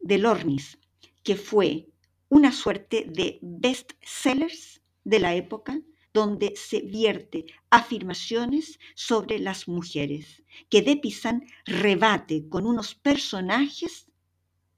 de 0.00 0.18
Lornis, 0.18 0.78
que 1.22 1.36
fue 1.36 1.88
una 2.28 2.52
suerte 2.52 3.06
de 3.08 3.38
bestsellers 3.42 4.80
de 5.04 5.18
la 5.18 5.34
época 5.34 5.80
donde 6.14 6.54
se 6.56 6.80
vierte 6.80 7.44
afirmaciones 7.70 8.78
sobre 8.94 9.38
las 9.38 9.68
mujeres, 9.68 10.42
que 10.70 10.80
De 10.80 10.96
Pizan 10.96 11.44
rebate 11.66 12.48
con 12.48 12.66
unos 12.66 12.94
personajes 12.94 14.10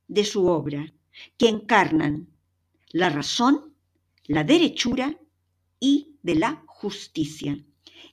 de 0.09 0.25
su 0.25 0.47
obra 0.47 0.93
que 1.37 1.49
encarnan 1.49 2.29
la 2.91 3.11
razón 3.11 3.76
la 4.29 4.45
derechura 4.45 5.19
y 5.81 6.19
de 6.23 6.35
la 6.35 6.63
justicia, 6.67 7.59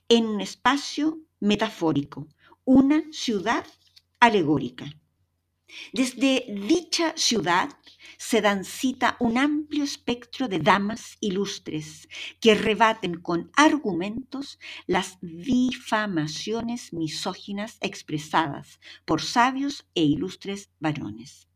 en 0.08 0.26
un 0.26 0.40
espacio 0.40 1.20
metafórico, 1.40 2.28
una 2.64 3.04
ciudad 3.12 3.66
alegórica. 4.20 4.86
Desde 5.92 6.46
dicha 6.48 7.14
ciudad 7.16 7.70
se 8.16 8.40
dan 8.40 8.64
cita 8.64 9.16
un 9.18 9.38
amplio 9.38 9.82
espectro 9.82 10.46
de 10.46 10.60
damas 10.60 11.16
ilustres 11.20 12.08
que 12.40 12.54
rebaten 12.54 13.20
con 13.20 13.50
argumentos 13.56 14.58
las 14.86 15.18
difamaciones 15.20 16.92
misóginas 16.92 17.76
expresadas 17.80 18.78
por 19.04 19.20
sabios 19.20 19.84
e 19.94 20.04
ilustres 20.04 20.70
varones. 20.78 21.48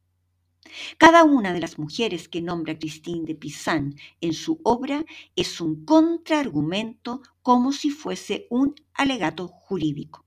Cada 0.98 1.24
una 1.24 1.52
de 1.52 1.60
las 1.60 1.78
mujeres 1.78 2.28
que 2.28 2.42
nombra 2.42 2.78
Christine 2.78 3.26
de 3.26 3.34
Pizan 3.34 3.94
en 4.20 4.32
su 4.32 4.60
obra 4.64 5.04
es 5.36 5.60
un 5.60 5.84
contraargumento 5.84 7.22
como 7.42 7.72
si 7.72 7.90
fuese 7.90 8.46
un 8.50 8.74
alegato 8.94 9.48
jurídico. 9.48 10.24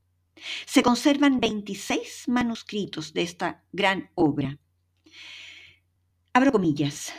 Se 0.66 0.82
conservan 0.82 1.40
26 1.40 2.28
manuscritos 2.28 3.14
de 3.14 3.22
esta 3.22 3.64
gran 3.72 4.10
obra. 4.16 4.58
Abro 6.34 6.52
comillas. 6.52 7.14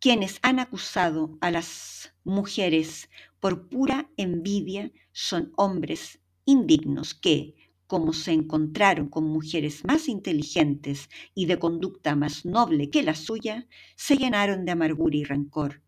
Quienes 0.00 0.38
han 0.42 0.60
acusado 0.60 1.38
a 1.40 1.50
las 1.50 2.14
mujeres 2.24 3.10
por 3.40 3.68
pura 3.68 4.08
envidia 4.16 4.92
son 5.12 5.52
hombres 5.56 6.20
indignos 6.44 7.14
que, 7.14 7.54
como 7.88 8.12
se 8.12 8.32
encontraron 8.32 9.08
con 9.08 9.24
mujeres 9.24 9.82
más 9.84 10.08
inteligentes 10.08 11.08
y 11.34 11.46
de 11.46 11.58
conducta 11.58 12.14
más 12.14 12.44
noble 12.44 12.90
que 12.90 13.02
la 13.02 13.14
suya, 13.14 13.66
se 13.96 14.16
llenaron 14.16 14.66
de 14.66 14.72
amargura 14.72 15.16
y 15.16 15.24
rencor. 15.24 15.82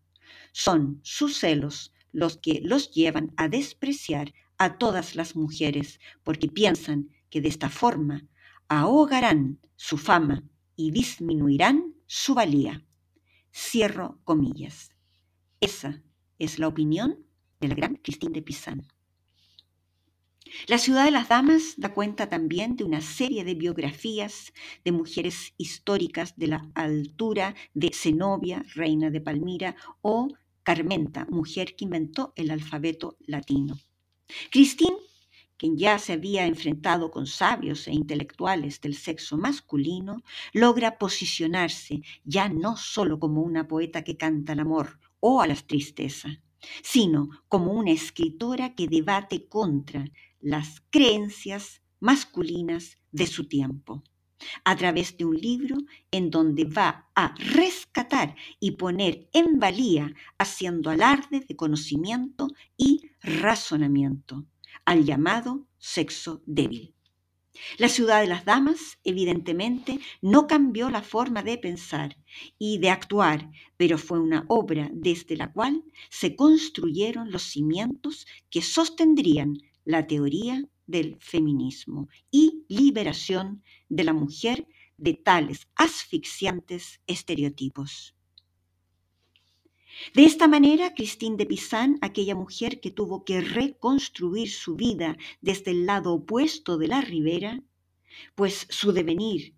Son 0.51 0.99
sus 1.03 1.37
celos 1.37 1.93
los 2.11 2.37
que 2.37 2.59
los 2.63 2.91
llevan 2.91 3.31
a 3.37 3.47
despreciar 3.47 4.33
a 4.57 4.79
todas 4.79 5.15
las 5.15 5.35
mujeres, 5.35 5.99
porque 6.23 6.47
piensan 6.47 7.09
que 7.29 7.39
de 7.39 7.49
esta 7.49 7.69
forma 7.69 8.27
ahogarán 8.67 9.59
su 9.75 9.97
fama 9.97 10.43
y 10.75 10.89
disminuirán 10.91 11.93
su 12.07 12.33
valía. 12.33 12.83
Cierro 13.53 14.19
comillas. 14.23 14.89
Esa 15.59 16.01
es 16.39 16.57
la 16.57 16.67
opinión 16.67 17.19
de 17.59 17.67
la 17.67 17.75
gran 17.75 17.95
Cristín 17.95 18.33
de 18.33 18.41
Pizan. 18.41 18.87
La 20.67 20.77
ciudad 20.77 21.05
de 21.05 21.11
las 21.11 21.29
damas 21.29 21.75
da 21.77 21.93
cuenta 21.93 22.27
también 22.27 22.75
de 22.75 22.83
una 22.83 23.01
serie 23.01 23.43
de 23.43 23.55
biografías 23.55 24.51
de 24.83 24.91
mujeres 24.91 25.53
históricas 25.57 26.37
de 26.37 26.47
la 26.47 26.69
altura 26.75 27.55
de 27.73 27.91
Zenobia, 27.93 28.65
reina 28.75 29.09
de 29.09 29.21
Palmira, 29.21 29.75
o 30.01 30.27
Carmenta, 30.63 31.25
mujer 31.29 31.75
que 31.75 31.85
inventó 31.85 32.33
el 32.35 32.51
alfabeto 32.51 33.17
latino. 33.21 33.79
Christine, 34.51 34.97
quien 35.57 35.77
ya 35.77 35.99
se 35.99 36.13
había 36.13 36.45
enfrentado 36.45 37.11
con 37.11 37.27
sabios 37.27 37.87
e 37.87 37.93
intelectuales 37.93 38.81
del 38.81 38.95
sexo 38.95 39.37
masculino, 39.37 40.21
logra 40.53 40.97
posicionarse 40.97 42.01
ya 42.23 42.49
no 42.49 42.77
solo 42.77 43.19
como 43.19 43.41
una 43.41 43.67
poeta 43.67 44.03
que 44.03 44.17
canta 44.17 44.53
al 44.53 44.59
amor 44.59 44.99
o 45.19 45.41
a 45.41 45.47
la 45.47 45.55
tristeza, 45.55 46.41
sino 46.83 47.29
como 47.47 47.73
una 47.73 47.91
escritora 47.91 48.75
que 48.75 48.87
debate 48.87 49.47
contra 49.47 50.05
las 50.41 50.81
creencias 50.89 51.81
masculinas 51.99 52.97
de 53.11 53.27
su 53.27 53.47
tiempo, 53.47 54.03
a 54.63 54.75
través 54.75 55.17
de 55.17 55.25
un 55.25 55.35
libro 55.35 55.77
en 56.09 56.31
donde 56.31 56.65
va 56.65 57.09
a 57.15 57.35
rescatar 57.37 58.35
y 58.59 58.71
poner 58.71 59.29
en 59.33 59.59
valía, 59.59 60.13
haciendo 60.37 60.89
alarde 60.89 61.41
de 61.41 61.55
conocimiento 61.55 62.47
y 62.75 63.11
razonamiento, 63.21 64.45
al 64.85 65.05
llamado 65.05 65.67
sexo 65.77 66.41
débil. 66.45 66.95
La 67.77 67.89
ciudad 67.89 68.21
de 68.21 68.27
las 68.27 68.45
damas, 68.45 68.97
evidentemente, 69.03 69.99
no 70.21 70.47
cambió 70.47 70.89
la 70.89 71.01
forma 71.01 71.43
de 71.43 71.57
pensar 71.57 72.17
y 72.57 72.77
de 72.79 72.89
actuar, 72.89 73.51
pero 73.77 73.97
fue 73.97 74.19
una 74.19 74.45
obra 74.47 74.89
desde 74.93 75.35
la 75.35 75.51
cual 75.51 75.83
se 76.09 76.35
construyeron 76.35 77.31
los 77.31 77.43
cimientos 77.43 78.25
que 78.49 78.61
sostendrían 78.61 79.57
la 79.85 80.07
teoría 80.07 80.63
del 80.87 81.17
feminismo 81.19 82.09
y 82.29 82.65
liberación 82.67 83.63
de 83.89 84.03
la 84.03 84.13
mujer 84.13 84.67
de 84.97 85.13
tales 85.13 85.67
asfixiantes 85.75 87.01
estereotipos. 87.07 88.15
De 90.13 90.23
esta 90.25 90.47
manera, 90.47 90.93
Christine 90.93 91.37
de 91.37 91.45
Pizan, 91.45 91.97
aquella 92.01 92.35
mujer 92.35 92.79
que 92.79 92.91
tuvo 92.91 93.23
que 93.23 93.41
reconstruir 93.41 94.49
su 94.49 94.75
vida 94.75 95.17
desde 95.41 95.71
el 95.71 95.85
lado 95.85 96.13
opuesto 96.13 96.77
de 96.77 96.87
la 96.87 97.01
ribera, 97.01 97.61
pues 98.35 98.67
su 98.69 98.91
devenir 98.91 99.55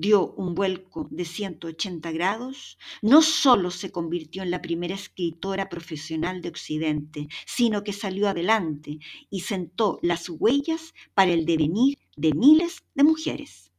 dio 0.00 0.32
un 0.34 0.54
vuelco 0.54 1.08
de 1.10 1.24
180 1.24 2.12
grados, 2.12 2.78
no 3.02 3.22
solo 3.22 3.70
se 3.70 3.90
convirtió 3.90 4.42
en 4.42 4.50
la 4.50 4.60
primera 4.60 4.94
escritora 4.94 5.68
profesional 5.68 6.42
de 6.42 6.50
Occidente, 6.50 7.28
sino 7.46 7.82
que 7.82 7.92
salió 7.92 8.28
adelante 8.28 8.98
y 9.30 9.40
sentó 9.40 9.98
las 10.02 10.28
huellas 10.28 10.94
para 11.14 11.32
el 11.32 11.46
devenir 11.46 11.98
de 12.16 12.34
miles 12.34 12.84
de 12.94 13.04
mujeres. 13.04 13.72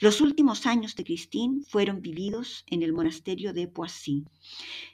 Los 0.00 0.20
últimos 0.20 0.66
años 0.66 0.94
de 0.94 1.04
Christine 1.04 1.62
fueron 1.66 2.02
vividos 2.02 2.64
en 2.66 2.82
el 2.82 2.92
monasterio 2.92 3.52
de 3.52 3.66
Poissy, 3.66 4.26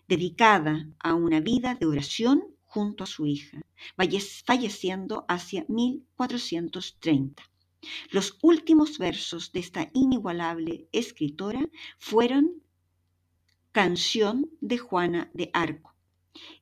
dedicada 0.06 0.88
a 1.00 1.14
una 1.14 1.40
vida 1.40 1.74
de 1.74 1.86
oración 1.86 2.44
junto 2.64 3.04
a 3.04 3.06
su 3.06 3.26
hija, 3.26 3.60
falleciendo 4.46 5.24
hacia 5.28 5.66
1430. 5.68 7.42
Los 8.10 8.38
últimos 8.42 8.98
versos 8.98 9.52
de 9.52 9.60
esta 9.60 9.90
inigualable 9.94 10.88
escritora 10.92 11.68
fueron 11.98 12.62
Canción 13.72 14.50
de 14.60 14.78
Juana 14.78 15.30
de 15.34 15.50
Arco, 15.52 15.94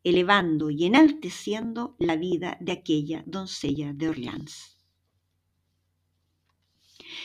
elevando 0.02 0.71
y 0.71 0.85
enalteciendo 0.85 1.95
la 1.99 2.16
vida 2.16 2.59
de 2.61 2.73
aquella 2.73 3.23
doncella 3.26 3.93
de 3.93 4.09
Orleans. 4.09 4.75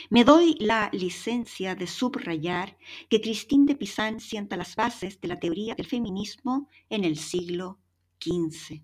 Me 0.08 0.24
doy 0.24 0.56
la 0.60 0.90
licencia 0.92 1.74
de 1.74 1.86
subrayar 1.86 2.78
que 3.08 3.20
Christine 3.20 3.66
de 3.66 3.76
Pizan 3.76 4.20
sienta 4.20 4.56
las 4.56 4.76
bases 4.76 5.20
de 5.20 5.28
la 5.28 5.38
teoría 5.38 5.74
del 5.74 5.86
feminismo 5.86 6.68
en 6.88 7.04
el 7.04 7.16
siglo 7.16 7.78
XV. 8.20 8.82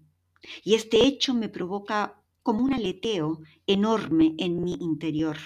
Y 0.65 0.75
este 0.75 1.07
hecho 1.07 1.35
me 1.35 1.49
provoca 1.49 2.21
como 2.47 2.63
un 2.63 2.73
aleteo 2.73 3.41
enorme 3.67 4.37
en 4.39 4.63
mi 4.63 4.75
interior, 4.75 5.37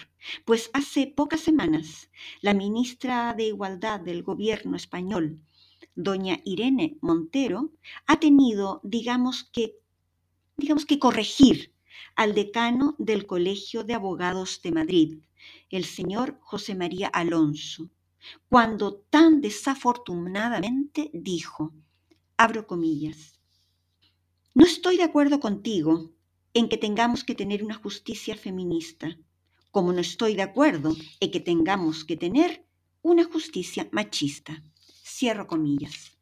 pues 0.44 0.68
hace 0.74 1.06
pocas 1.06 1.40
semanas 1.40 2.10
la 2.42 2.52
ministra 2.52 3.32
de 3.32 3.44
Igualdad 3.44 4.00
del 4.00 4.22
gobierno 4.22 4.76
español, 4.76 5.40
doña 5.94 6.40
Irene 6.44 6.98
Montero, 7.00 7.70
ha 8.06 8.20
tenido, 8.20 8.82
digamos 8.84 9.44
que, 9.44 9.78
digamos 10.58 10.84
que 10.84 10.98
corregir 10.98 11.72
al 12.16 12.34
decano 12.34 12.96
del 12.98 13.26
Colegio 13.26 13.82
de 13.82 13.94
Abogados 13.94 14.60
de 14.62 14.72
Madrid, 14.72 15.20
el 15.70 15.86
señor 15.86 16.38
José 16.42 16.74
María 16.74 17.08
Alonso, 17.08 17.88
cuando 18.50 18.96
tan 19.08 19.40
desafortunadamente 19.40 21.10
dijo, 21.14 21.72
abro 22.36 22.66
comillas, 22.66 23.40
no 24.52 24.66
estoy 24.66 24.98
de 24.98 25.04
acuerdo 25.04 25.40
contigo 25.40 26.10
en 26.54 26.68
que 26.68 26.76
tengamos 26.76 27.24
que 27.24 27.34
tener 27.34 27.62
una 27.62 27.74
justicia 27.74 28.36
feminista, 28.36 29.16
como 29.70 29.92
no 29.92 30.00
estoy 30.00 30.34
de 30.34 30.42
acuerdo 30.42 30.96
en 31.20 31.30
que 31.30 31.40
tengamos 31.40 32.04
que 32.04 32.16
tener 32.16 32.66
una 33.02 33.24
justicia 33.24 33.88
machista. 33.92 34.62
Cierro 35.04 35.46
comillas. 35.46 36.18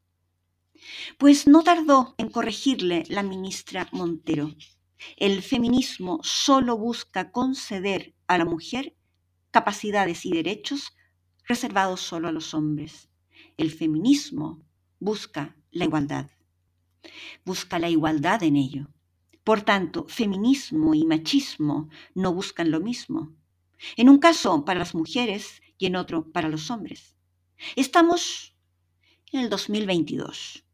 Pues 1.18 1.46
no 1.46 1.62
tardó 1.62 2.14
en 2.18 2.30
corregirle 2.30 3.04
la 3.08 3.22
ministra 3.22 3.88
Montero. 3.92 4.54
El 5.16 5.42
feminismo 5.42 6.20
solo 6.22 6.76
busca 6.76 7.30
conceder 7.30 8.14
a 8.26 8.38
la 8.38 8.44
mujer 8.44 8.96
capacidades 9.50 10.26
y 10.26 10.30
derechos 10.30 10.92
reservados 11.46 12.00
solo 12.00 12.28
a 12.28 12.32
los 12.32 12.52
hombres. 12.54 13.08
El 13.56 13.70
feminismo 13.70 14.62
busca 15.00 15.56
la 15.70 15.84
igualdad. 15.84 16.30
Busca 17.44 17.78
la 17.78 17.88
igualdad 17.88 18.42
en 18.42 18.56
ello. 18.56 18.88
Por 19.48 19.62
tanto, 19.62 20.04
feminismo 20.08 20.94
y 20.94 21.06
machismo 21.06 21.88
no 22.14 22.34
buscan 22.34 22.70
lo 22.70 22.80
mismo. 22.80 23.32
En 23.96 24.10
un 24.10 24.18
caso 24.18 24.66
para 24.66 24.80
las 24.80 24.94
mujeres 24.94 25.62
y 25.78 25.86
en 25.86 25.96
otro 25.96 26.30
para 26.32 26.50
los 26.50 26.70
hombres. 26.70 27.16
Estamos 27.74 28.54
en 29.32 29.40
el 29.40 29.48
2022 29.48 30.66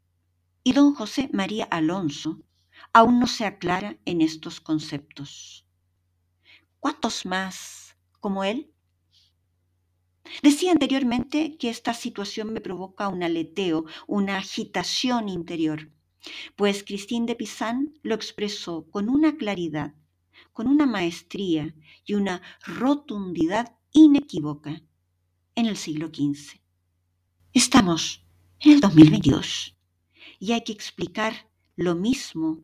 y 0.61 0.73
don 0.73 0.93
José 0.93 1.29
María 1.31 1.63
Alonso 1.71 2.41
aún 2.91 3.17
no 3.17 3.27
se 3.27 3.45
aclara 3.45 3.97
en 4.03 4.19
estos 4.19 4.59
conceptos. 4.59 5.65
¿Cuántos 6.81 7.25
más 7.25 7.95
como 8.19 8.43
él? 8.43 8.73
Decía 10.43 10.73
anteriormente 10.73 11.55
que 11.57 11.69
esta 11.69 11.93
situación 11.93 12.51
me 12.51 12.59
provoca 12.59 13.07
un 13.07 13.23
aleteo, 13.23 13.85
una 14.05 14.35
agitación 14.35 15.29
interior, 15.29 15.94
pues 16.55 16.83
Christine 16.83 17.25
de 17.25 17.35
Pizan 17.35 17.93
lo 18.03 18.15
expresó 18.15 18.89
con 18.89 19.09
una 19.09 19.37
claridad, 19.37 19.93
con 20.53 20.67
una 20.67 20.85
maestría 20.85 21.75
y 22.05 22.13
una 22.15 22.41
rotundidad 22.65 23.75
inequívoca 23.91 24.81
en 25.55 25.65
el 25.65 25.77
siglo 25.77 26.07
XV. 26.07 26.59
Estamos 27.53 28.25
en 28.59 28.73
el 28.73 28.79
2022 28.79 29.77
y 30.39 30.51
hay 30.51 30.63
que 30.63 30.73
explicar 30.73 31.49
lo 31.75 31.95
mismo 31.95 32.63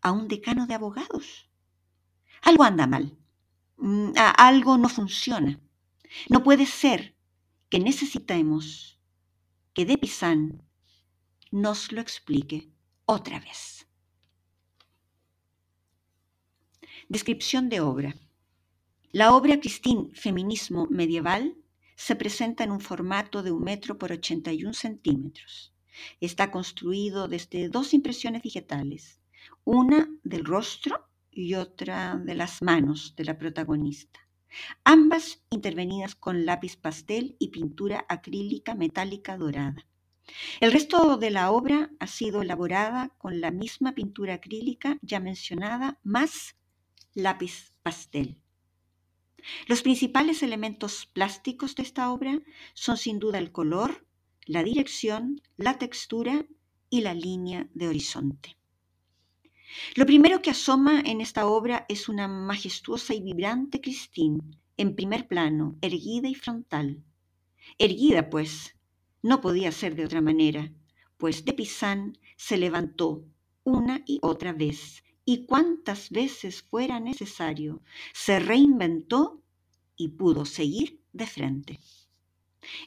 a 0.00 0.12
un 0.12 0.28
decano 0.28 0.66
de 0.66 0.74
abogados. 0.74 1.48
Algo 2.42 2.64
anda 2.64 2.86
mal. 2.86 3.16
Mm, 3.76 4.12
algo 4.16 4.78
no 4.78 4.88
funciona. 4.88 5.60
No 6.28 6.42
puede 6.42 6.66
ser 6.66 7.16
que 7.68 7.78
necesitemos 7.78 9.00
que 9.74 9.86
De 9.86 9.96
Pizan 9.96 10.62
nos 11.50 11.92
lo 11.92 12.00
explique 12.00 12.71
otra 13.06 13.40
vez. 13.40 13.86
Descripción 17.08 17.68
de 17.68 17.80
obra. 17.80 18.14
La 19.10 19.34
obra 19.34 19.60
Christine 19.60 20.10
Feminismo 20.14 20.86
Medieval 20.90 21.56
se 21.96 22.16
presenta 22.16 22.64
en 22.64 22.70
un 22.70 22.80
formato 22.80 23.42
de 23.42 23.52
un 23.52 23.62
metro 23.62 23.98
por 23.98 24.12
81 24.12 24.72
centímetros. 24.72 25.74
Está 26.20 26.50
construido 26.50 27.28
desde 27.28 27.68
dos 27.68 27.92
impresiones 27.92 28.42
digitales, 28.42 29.20
una 29.64 30.08
del 30.24 30.44
rostro 30.44 31.08
y 31.30 31.54
otra 31.54 32.16
de 32.16 32.34
las 32.34 32.62
manos 32.62 33.14
de 33.16 33.24
la 33.24 33.38
protagonista, 33.38 34.20
ambas 34.84 35.42
intervenidas 35.50 36.14
con 36.14 36.46
lápiz 36.46 36.76
pastel 36.76 37.36
y 37.38 37.48
pintura 37.48 38.04
acrílica 38.08 38.74
metálica 38.74 39.36
dorada. 39.36 39.86
El 40.60 40.72
resto 40.72 41.16
de 41.16 41.30
la 41.30 41.50
obra 41.50 41.90
ha 41.98 42.06
sido 42.06 42.42
elaborada 42.42 43.10
con 43.18 43.40
la 43.40 43.50
misma 43.50 43.94
pintura 43.94 44.34
acrílica 44.34 44.98
ya 45.02 45.20
mencionada, 45.20 45.98
más 46.02 46.56
lápiz 47.14 47.72
pastel. 47.82 48.40
Los 49.66 49.82
principales 49.82 50.42
elementos 50.42 51.06
plásticos 51.06 51.74
de 51.74 51.82
esta 51.82 52.12
obra 52.12 52.40
son 52.74 52.96
sin 52.96 53.18
duda 53.18 53.38
el 53.38 53.50
color, 53.50 54.06
la 54.46 54.62
dirección, 54.62 55.42
la 55.56 55.78
textura 55.78 56.46
y 56.90 57.00
la 57.00 57.14
línea 57.14 57.68
de 57.74 57.88
horizonte. 57.88 58.56
Lo 59.94 60.06
primero 60.06 60.42
que 60.42 60.50
asoma 60.50 61.00
en 61.00 61.20
esta 61.20 61.46
obra 61.46 61.86
es 61.88 62.08
una 62.08 62.28
majestuosa 62.28 63.14
y 63.14 63.22
vibrante 63.22 63.80
Christine, 63.80 64.40
en 64.76 64.94
primer 64.94 65.26
plano, 65.26 65.76
erguida 65.80 66.28
y 66.28 66.34
frontal. 66.34 67.02
Erguida, 67.78 68.28
pues, 68.28 68.76
no 69.22 69.40
podía 69.40 69.72
ser 69.72 69.94
de 69.94 70.04
otra 70.04 70.20
manera, 70.20 70.72
pues 71.16 71.44
de 71.44 71.52
Pizán 71.52 72.18
se 72.36 72.56
levantó 72.56 73.24
una 73.64 74.02
y 74.06 74.18
otra 74.22 74.52
vez, 74.52 75.04
y 75.24 75.46
cuantas 75.46 76.10
veces 76.10 76.62
fuera 76.62 76.98
necesario, 77.00 77.82
se 78.12 78.40
reinventó 78.40 79.40
y 79.96 80.08
pudo 80.08 80.44
seguir 80.44 81.00
de 81.12 81.26
frente. 81.26 81.80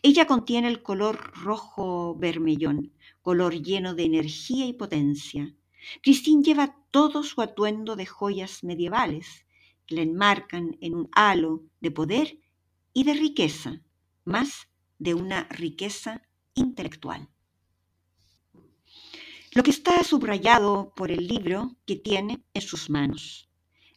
Ella 0.02 0.28
contiene 0.28 0.68
el 0.68 0.84
color 0.84 1.32
rojo 1.36 2.16
vermellón, 2.16 2.94
color 3.22 3.62
lleno 3.62 3.94
de 3.94 4.04
energía 4.04 4.66
y 4.66 4.74
potencia, 4.74 5.54
Christine 6.02 6.44
lleva 6.44 6.76
todo 6.92 7.24
su 7.24 7.42
atuendo 7.42 7.96
de 7.96 8.06
joyas 8.06 8.64
medievales 8.64 9.46
la 9.88 10.02
enmarcan 10.02 10.78
en 10.82 10.96
un 10.96 11.10
halo 11.12 11.64
de 11.80 11.92
poder 11.92 12.40
y 12.94 13.04
de 13.04 13.14
riqueza, 13.14 13.82
más 14.24 14.68
de 15.00 15.14
una 15.14 15.44
riqueza 15.50 16.22
intelectual. 16.54 17.30
Lo 19.52 19.64
que 19.64 19.72
está 19.72 20.04
subrayado 20.04 20.94
por 20.96 21.12
el 21.12 21.28
libro 21.28 21.76
que 21.86 21.96
tiene 21.96 22.44
en 22.54 22.62
sus 22.62 22.90
manos. 22.90 23.50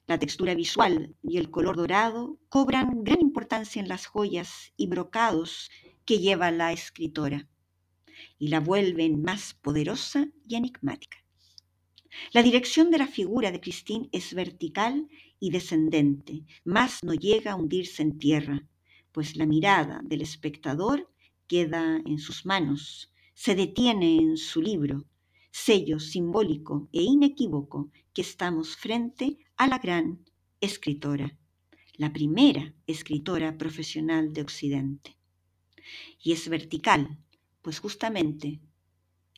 La 0.06 0.18
textura 0.18 0.54
visual 0.54 1.16
y 1.22 1.36
el 1.38 1.50
color 1.50 1.76
dorado 1.76 2.38
cobran 2.48 3.04
gran 3.04 3.20
importancia 3.20 3.82
en 3.82 3.88
las 3.88 4.06
joyas 4.06 4.72
y 4.76 4.86
brocados 4.86 5.70
que 6.04 6.18
lleva 6.18 6.50
la 6.50 6.72
escritora 6.72 7.48
y 8.38 8.48
la 8.48 8.60
vuelven 8.60 9.20
más 9.20 9.54
poderosa 9.54 10.28
y 10.46 10.54
enigmática. 10.54 11.18
La 12.32 12.42
dirección 12.42 12.90
de 12.90 12.98
la 12.98 13.06
figura 13.06 13.50
de 13.52 13.60
Christine 13.60 14.08
es 14.12 14.34
vertical 14.34 15.08
y 15.40 15.50
descendente, 15.50 16.44
más 16.64 17.04
no 17.04 17.14
llega 17.14 17.52
a 17.52 17.56
hundirse 17.56 18.02
en 18.02 18.18
tierra, 18.18 18.66
pues 19.18 19.34
la 19.34 19.46
mirada 19.46 20.00
del 20.04 20.22
espectador 20.22 21.10
queda 21.48 22.00
en 22.06 22.20
sus 22.20 22.46
manos, 22.46 23.12
se 23.34 23.56
detiene 23.56 24.16
en 24.18 24.36
su 24.36 24.62
libro, 24.62 25.06
sello 25.50 25.98
simbólico 25.98 26.88
e 26.92 27.02
inequívoco 27.02 27.90
que 28.12 28.22
estamos 28.22 28.76
frente 28.76 29.36
a 29.56 29.66
la 29.66 29.78
gran 29.78 30.24
escritora, 30.60 31.36
la 31.94 32.12
primera 32.12 32.72
escritora 32.86 33.58
profesional 33.58 34.32
de 34.32 34.42
Occidente. 34.42 35.16
Y 36.22 36.30
es 36.30 36.48
vertical, 36.48 37.18
pues 37.60 37.80
justamente 37.80 38.60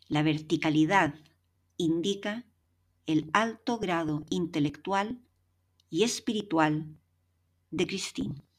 la 0.09 0.23
verticalidad 0.23 1.15
indica 1.79 2.45
el 3.07 3.31
alto 3.33 3.79
grado 3.79 4.27
intelectual 4.29 5.23
y 5.89 6.03
espiritual 6.03 6.99
de 7.71 7.87
Christine. 7.87 8.50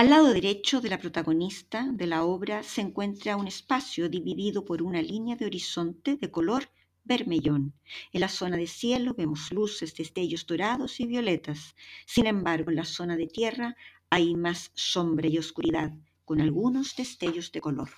Al 0.00 0.08
lado 0.08 0.32
derecho 0.32 0.80
de 0.80 0.88
la 0.88 0.98
protagonista 0.98 1.86
de 1.92 2.06
la 2.06 2.24
obra 2.24 2.62
se 2.62 2.80
encuentra 2.80 3.36
un 3.36 3.46
espacio 3.46 4.08
dividido 4.08 4.64
por 4.64 4.80
una 4.80 5.02
línea 5.02 5.36
de 5.36 5.44
horizonte 5.44 6.16
de 6.16 6.30
color 6.30 6.70
vermellón. 7.04 7.74
En 8.10 8.22
la 8.22 8.30
zona 8.30 8.56
de 8.56 8.66
cielo 8.66 9.12
vemos 9.12 9.52
luces, 9.52 9.94
destellos 9.94 10.46
dorados 10.46 11.00
y 11.00 11.06
violetas. 11.06 11.76
Sin 12.06 12.26
embargo, 12.26 12.70
en 12.70 12.76
la 12.76 12.86
zona 12.86 13.18
de 13.18 13.26
tierra 13.26 13.76
hay 14.08 14.34
más 14.36 14.70
sombra 14.72 15.28
y 15.28 15.36
oscuridad, 15.36 15.92
con 16.24 16.40
algunos 16.40 16.96
destellos 16.96 17.52
de 17.52 17.60
color. 17.60 17.90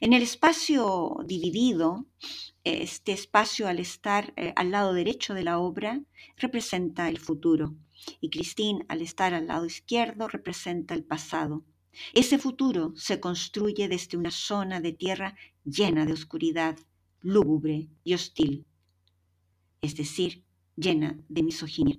En 0.00 0.12
el 0.12 0.22
espacio 0.22 1.16
dividido, 1.26 2.06
este 2.62 3.10
espacio 3.10 3.66
al 3.66 3.80
estar 3.80 4.32
eh, 4.36 4.52
al 4.54 4.70
lado 4.70 4.94
derecho 4.94 5.34
de 5.34 5.42
la 5.42 5.58
obra 5.58 6.00
representa 6.36 7.08
el 7.08 7.18
futuro 7.18 7.74
y 8.20 8.30
Christine 8.30 8.84
al 8.88 9.02
estar 9.02 9.34
al 9.34 9.46
lado 9.46 9.66
izquierdo 9.66 10.28
representa 10.28 10.94
el 10.94 11.04
pasado. 11.04 11.64
Ese 12.14 12.38
futuro 12.38 12.92
se 12.96 13.20
construye 13.20 13.88
desde 13.88 14.16
una 14.16 14.30
zona 14.30 14.80
de 14.80 14.92
tierra 14.92 15.36
llena 15.64 16.06
de 16.06 16.12
oscuridad, 16.12 16.78
lúgubre 17.20 17.88
y 18.04 18.14
hostil, 18.14 18.66
es 19.82 19.96
decir, 19.96 20.44
llena 20.76 21.18
de 21.28 21.42
misoginia. 21.42 21.98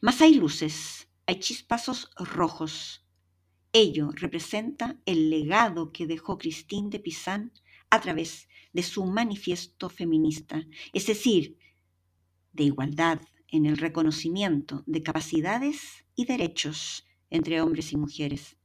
Mas 0.00 0.20
hay 0.20 0.34
luces, 0.34 1.08
hay 1.26 1.40
chispazos 1.40 2.10
rojos. 2.16 3.04
Ello 3.72 4.10
representa 4.12 5.00
el 5.06 5.30
legado 5.30 5.92
que 5.92 6.06
dejó 6.06 6.38
Christine 6.38 6.90
de 6.90 7.00
Pizan 7.00 7.52
a 7.88 8.00
través 8.00 8.48
de 8.72 8.82
su 8.82 9.04
manifiesto 9.04 9.88
feminista, 9.88 10.66
es 10.92 11.06
decir, 11.06 11.56
de 12.52 12.64
igualdad, 12.64 13.20
en 13.50 13.66
el 13.66 13.76
reconocimiento 13.76 14.82
de 14.86 15.02
capacidades 15.02 16.04
y 16.16 16.24
derechos 16.24 17.06
entre 17.30 17.60
hombres 17.60 17.92
y 17.92 17.96
mujeres. 17.96 18.56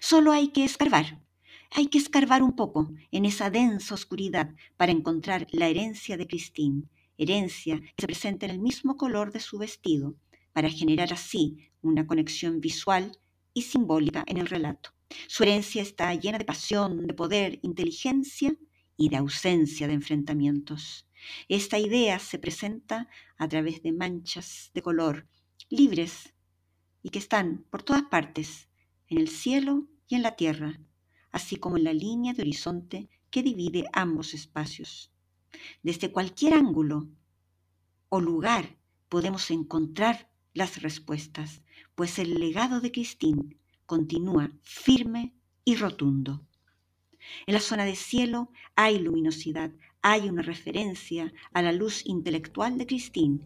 Solo 0.00 0.32
hay 0.32 0.48
que 0.48 0.64
escarbar, 0.64 1.22
hay 1.70 1.86
que 1.86 1.98
escarbar 1.98 2.42
un 2.42 2.54
poco 2.54 2.92
en 3.10 3.24
esa 3.24 3.50
densa 3.50 3.94
oscuridad 3.94 4.54
para 4.76 4.92
encontrar 4.92 5.46
la 5.52 5.68
herencia 5.68 6.16
de 6.16 6.26
Christine, 6.26 6.84
herencia 7.16 7.80
que 7.80 8.02
se 8.02 8.06
presenta 8.06 8.46
en 8.46 8.52
el 8.52 8.58
mismo 8.58 8.96
color 8.96 9.32
de 9.32 9.40
su 9.40 9.58
vestido, 9.58 10.14
para 10.52 10.68
generar 10.68 11.12
así 11.12 11.70
una 11.80 12.06
conexión 12.06 12.60
visual 12.60 13.16
y 13.54 13.62
simbólica 13.62 14.24
en 14.26 14.36
el 14.36 14.46
relato. 14.46 14.90
Su 15.28 15.42
herencia 15.42 15.82
está 15.82 16.14
llena 16.14 16.38
de 16.38 16.44
pasión, 16.44 17.06
de 17.06 17.14
poder, 17.14 17.58
inteligencia 17.62 18.54
y 18.96 19.08
de 19.08 19.16
ausencia 19.16 19.86
de 19.86 19.94
enfrentamientos. 19.94 21.06
Esta 21.48 21.78
idea 21.78 22.18
se 22.18 22.38
presenta 22.38 23.08
a 23.38 23.48
través 23.48 23.82
de 23.82 23.92
manchas 23.92 24.70
de 24.74 24.82
color 24.82 25.26
libres 25.68 26.34
y 27.02 27.10
que 27.10 27.18
están 27.18 27.64
por 27.70 27.82
todas 27.82 28.02
partes, 28.02 28.68
en 29.08 29.18
el 29.18 29.28
cielo 29.28 29.86
y 30.08 30.14
en 30.14 30.22
la 30.22 30.36
tierra, 30.36 30.80
así 31.30 31.56
como 31.56 31.76
en 31.76 31.84
la 31.84 31.92
línea 31.92 32.32
de 32.32 32.42
horizonte 32.42 33.08
que 33.30 33.42
divide 33.42 33.86
ambos 33.92 34.34
espacios. 34.34 35.10
Desde 35.82 36.12
cualquier 36.12 36.54
ángulo 36.54 37.08
o 38.08 38.20
lugar 38.20 38.76
podemos 39.08 39.50
encontrar 39.50 40.30
las 40.54 40.82
respuestas, 40.82 41.62
pues 41.94 42.18
el 42.18 42.34
legado 42.34 42.80
de 42.80 42.92
Christine 42.92 43.56
continúa 43.86 44.50
firme 44.62 45.34
y 45.64 45.76
rotundo. 45.76 46.46
En 47.46 47.54
la 47.54 47.60
zona 47.60 47.84
de 47.84 47.96
cielo 47.96 48.50
hay 48.74 48.98
luminosidad, 48.98 49.72
hay 50.02 50.28
una 50.28 50.42
referencia 50.42 51.32
a 51.52 51.62
la 51.62 51.72
luz 51.72 52.02
intelectual 52.04 52.76
de 52.76 52.86
Christine 52.86 53.38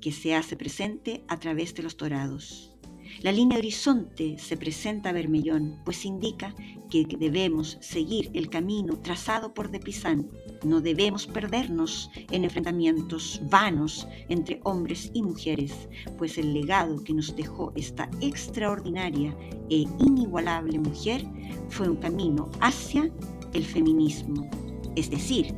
que 0.00 0.12
se 0.12 0.34
hace 0.34 0.56
presente 0.56 1.24
a 1.28 1.38
través 1.38 1.74
de 1.74 1.84
los 1.84 1.96
dorados. 1.96 2.74
La 3.22 3.30
línea 3.32 3.58
horizonte 3.58 4.36
se 4.38 4.56
presenta 4.56 5.10
a 5.10 5.12
Bermellón, 5.12 5.80
pues 5.84 6.04
indica 6.04 6.54
que 6.90 7.06
debemos 7.18 7.78
seguir 7.80 8.30
el 8.34 8.50
camino 8.50 8.98
trazado 8.98 9.54
por 9.54 9.70
De 9.70 9.78
Pizan. 9.78 10.28
No 10.64 10.80
debemos 10.80 11.26
perdernos 11.26 12.10
en 12.30 12.44
enfrentamientos 12.44 13.40
vanos 13.50 14.08
entre 14.28 14.60
hombres 14.64 15.10
y 15.14 15.22
mujeres, 15.22 15.88
pues 16.18 16.38
el 16.38 16.52
legado 16.54 17.02
que 17.04 17.14
nos 17.14 17.36
dejó 17.36 17.72
esta 17.76 18.10
extraordinaria 18.20 19.36
e 19.70 19.86
inigualable 20.00 20.78
mujer 20.78 21.24
fue 21.68 21.88
un 21.88 21.96
camino 21.96 22.50
hacia 22.60 23.10
el 23.52 23.64
feminismo, 23.64 24.50
es 24.96 25.08
decir, 25.08 25.54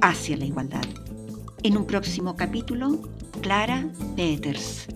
hacia 0.00 0.36
la 0.36 0.44
igualdad. 0.44 0.84
En 1.62 1.76
un 1.76 1.86
próximo 1.86 2.36
capítulo, 2.36 3.02
Clara 3.40 3.88
Peters. 4.16 4.86